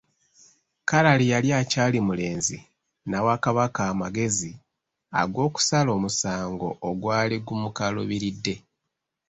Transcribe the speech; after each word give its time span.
Kalali 0.89 1.25
yali 1.33 1.49
akyali 1.61 1.99
mulenzi, 2.07 2.57
n'awa 3.09 3.35
Kabaka 3.43 3.81
amagezi 3.91 4.51
ag'okusala 5.21 5.89
omusango 5.97 6.69
ogwali 6.89 7.35
gumukaluubiridde. 7.45 8.55